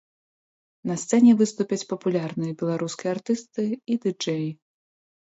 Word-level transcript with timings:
На 0.91 0.95
сцэне 1.01 1.31
выступяць 1.41 1.85
папулярныя 1.91 2.55
беларускія 2.61 3.11
артысты 3.15 3.67
і 3.73 3.93
ды-джэі. 4.07 4.49